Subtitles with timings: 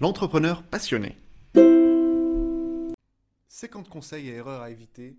[0.00, 1.16] L'entrepreneur passionné.
[3.46, 5.16] 50 conseils et erreurs à éviter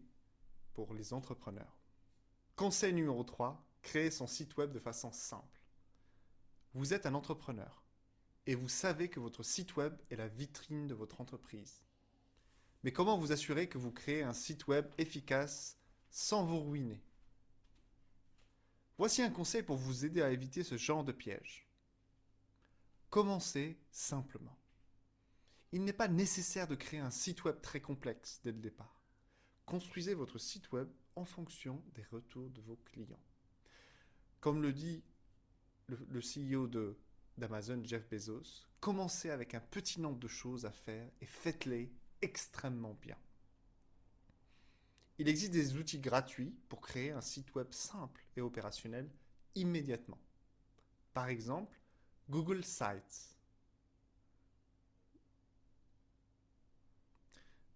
[0.74, 1.80] pour les entrepreneurs.
[2.58, 5.62] Conseil numéro 3, créer son site web de façon simple.
[6.74, 7.86] Vous êtes un entrepreneur
[8.48, 11.82] et vous savez que votre site web est la vitrine de votre entreprise.
[12.84, 15.80] Mais comment vous assurer que vous créez un site web efficace
[16.12, 17.02] sans vous ruiner?
[18.98, 21.66] Voici un conseil pour vous aider à éviter ce genre de piège.
[23.10, 24.58] Commencez simplement.
[25.76, 29.02] Il n'est pas nécessaire de créer un site web très complexe dès le départ.
[29.66, 33.22] Construisez votre site web en fonction des retours de vos clients.
[34.40, 35.04] Comme le dit
[35.88, 36.70] le, CEO
[37.38, 42.94] d'Amazon, Jeff Bezos, commencez avec un petit nombre de choses à faire et faites-les extrêmement
[43.02, 43.18] bien.
[45.18, 49.12] Il existe des outils gratuits pour créer un site web simple et opérationnel
[49.56, 50.22] immédiatement.
[51.14, 51.78] Par exemple,
[52.30, 53.35] Google Sites.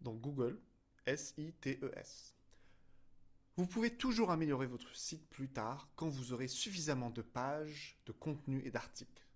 [0.01, 0.59] Donc Google,
[1.05, 2.35] S-I-T-E-S.
[3.57, 8.13] Vous pouvez toujours améliorer votre site plus tard quand vous aurez suffisamment de pages, de
[8.13, 9.27] contenus et d'articles.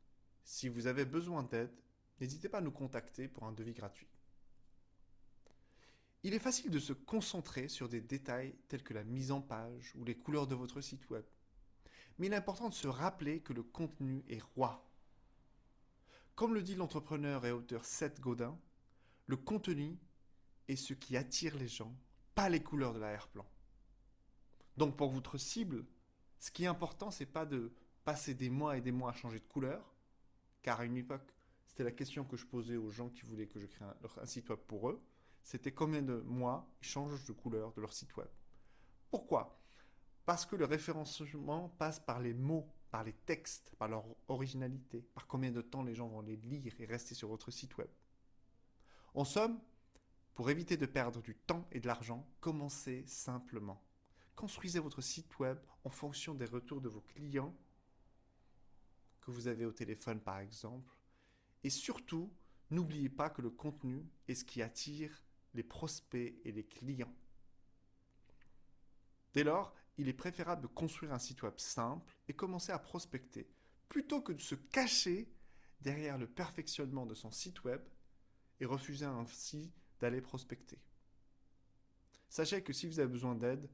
[0.46, 1.74] Si vous avez besoin d'aide,
[2.22, 4.08] n'hésitez pas à nous contacter pour un devis gratuit.
[6.24, 9.94] Il est facile de se concentrer sur des détails tels que la mise en page
[9.96, 11.26] ou les couleurs de votre site web.
[12.18, 14.90] Mais il est important de se rappeler que le contenu est roi.
[16.36, 18.58] Comme le dit l'entrepreneur et auteur Seth Godin,
[19.28, 19.98] le contenu
[20.68, 21.94] est ce qui attire les gens,
[22.36, 23.46] pas les couleurs de l'arrière-plan.
[24.78, 25.86] Donc pour votre cible,
[26.40, 27.72] ce qui est important, c'est pas de
[28.04, 29.94] passer des mois et des mois à changer de couleur,
[30.62, 31.34] car à une époque,
[31.68, 34.26] c'était la question que je posais aux gens qui voulaient que je crée un, un
[34.26, 35.02] site web pour eux
[35.44, 38.30] c'était combien de mois ils changent de couleur de leur site web.
[39.12, 39.60] Pourquoi?
[40.26, 45.28] Parce que le référencement passe par les mots, par les textes, par leur originalité, par
[45.28, 47.90] combien de temps les gens vont les lire et rester sur votre site web.
[49.14, 49.60] En somme,
[50.36, 53.84] pour éviter de perdre du temps et de l'argent, commencez simplement.
[54.36, 57.56] Construisez votre site web en fonction des retours de vos clients
[59.22, 60.98] que vous avez au téléphone par exemple.
[61.64, 62.32] Et surtout,
[62.72, 67.14] n'oubliez pas que le contenu est ce qui attire les prospects et les clients.
[69.34, 73.48] Dès lors, il est préférable de construire un site web simple et commencer à prospecter,
[73.88, 75.32] plutôt que de se cacher
[75.82, 77.82] derrière le perfectionnement de son site web
[78.60, 79.72] et refuser ainsi
[80.04, 80.78] d'aller prospecter.
[82.28, 83.70] Sachez que si vous avez besoin d'aide,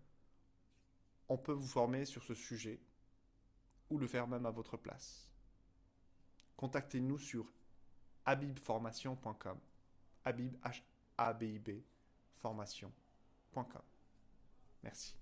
[1.27, 2.79] on peut vous former sur ce sujet
[3.89, 5.27] ou le faire même à votre place.
[6.55, 7.51] Contactez-nous sur
[8.25, 9.57] habibformation.com.
[10.23, 10.55] Habib.
[14.83, 15.18] Merci.